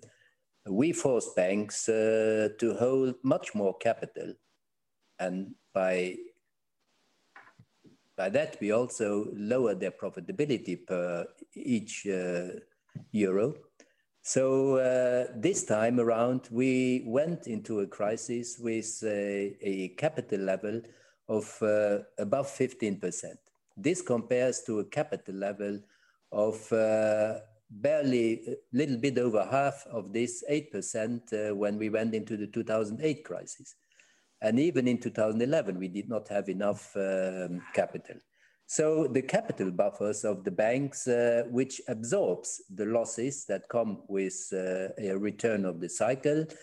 [0.69, 4.33] we forced banks uh, to hold much more capital.
[5.19, 6.17] And by,
[8.17, 12.59] by that, we also lowered their profitability per each uh,
[13.13, 13.55] euro.
[14.23, 20.81] So uh, this time around, we went into a crisis with a, a capital level
[21.31, 23.37] of uh, above 15%.
[23.77, 25.81] This compares to a capital level
[26.33, 27.39] of uh,
[27.71, 32.49] barely a little bit over half of this 8% uh, when we went into the
[32.49, 33.77] 2008 crisis.
[34.43, 38.17] And even in 2011, we did not have enough um, capital.
[38.67, 44.49] So the capital buffers of the banks, uh, which absorbs the losses that come with
[44.53, 46.55] uh, a return of the cycle, uh,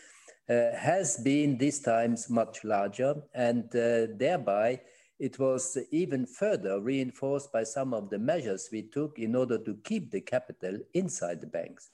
[0.48, 4.80] has been these times much larger, and uh, thereby
[5.20, 9.76] it was even further reinforced by some of the measures we took in order to
[9.84, 11.90] keep the capital inside the banks.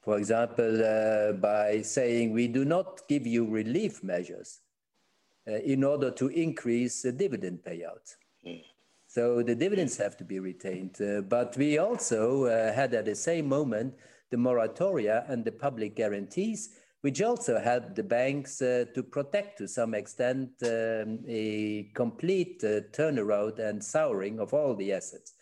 [0.00, 4.60] For example, uh, by saying we do not give you relief measures
[5.46, 8.16] uh, in order to increase the dividend payouts.
[8.46, 8.62] Mm.
[9.06, 11.00] So the dividends have to be retained.
[11.00, 13.94] Uh, but we also uh, had at the same moment
[14.30, 16.70] the moratoria and the public guarantees,
[17.02, 22.80] which also helped the banks uh, to protect to some extent um, a complete uh,
[22.92, 25.34] turnaround and souring of all the assets.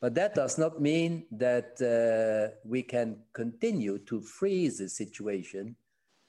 [0.00, 5.76] But that does not mean that uh, we can continue to freeze the situation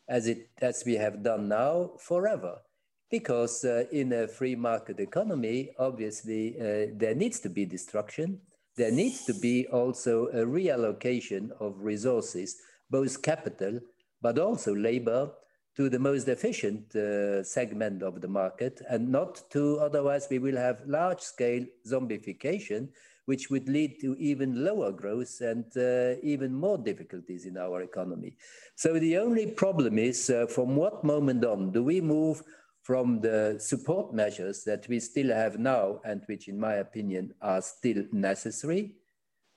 [0.07, 2.61] as, it, as we have done now forever
[3.09, 8.39] because uh, in a free market economy, obviously, uh, there needs to be destruction.
[8.75, 12.57] There needs to be also a reallocation of resources,
[12.89, 13.79] both capital,
[14.21, 15.31] but also labor,
[15.77, 20.57] to the most efficient uh, segment of the market, and not to otherwise, we will
[20.57, 22.89] have large scale zombification,
[23.25, 28.35] which would lead to even lower growth and uh, even more difficulties in our economy.
[28.75, 32.41] So the only problem is uh, from what moment on do we move
[32.81, 37.61] from the support measures that we still have now and which in my opinion are
[37.61, 38.95] still necessary,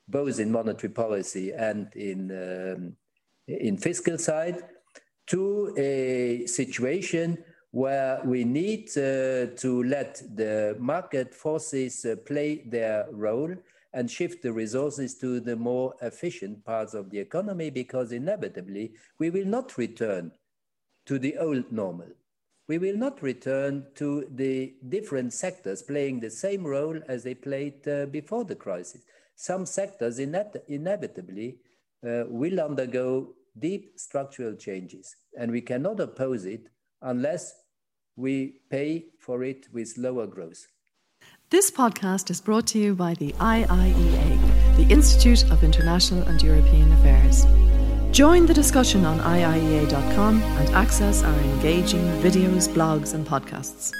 [0.08, 2.96] both in monetary policy and in, um,
[3.60, 4.62] in fiscal side,
[5.26, 7.38] to a situation
[7.70, 13.54] where we need uh, to let the market forces uh, play their role
[13.92, 19.30] and shift the resources to the more efficient parts of the economy because inevitably we
[19.30, 20.32] will not return
[21.06, 22.08] to the old normal
[22.70, 27.88] we will not return to the different sectors playing the same role as they played
[27.88, 29.00] uh, before the crisis.
[29.34, 31.56] Some sectors inevitably
[32.06, 36.68] uh, will undergo deep structural changes, and we cannot oppose it
[37.02, 37.54] unless
[38.16, 40.66] we pay for it with lower growth.
[41.50, 46.92] This podcast is brought to you by the IIEA, the Institute of International and European
[46.92, 47.44] Affairs.
[48.12, 53.92] Join the discussion on IIEA.com and access our engaging videos, blogs, and podcasts.